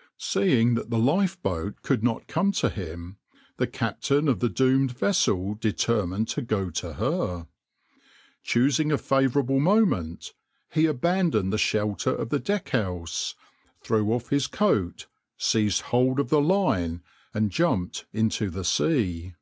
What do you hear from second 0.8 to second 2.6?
the lifeboat could not come